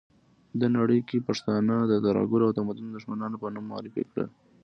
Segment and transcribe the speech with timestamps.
[0.59, 4.27] ده نړۍ کې پښتانه د ترهګرو او تمدن دښمنانو په نوم معرفي کړل.